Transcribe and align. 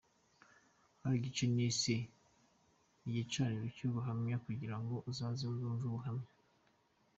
Hari 1.01 1.15
igice 1.19 1.43
nise 1.55 1.95
’Igicaniro 3.07 3.65
cy’ubuhamya’ 3.75 4.35
kugira 4.45 4.75
ngo 4.81 4.95
uzaza 5.09 5.43
azumve 5.51 5.83
ubuhamya. 5.89 6.31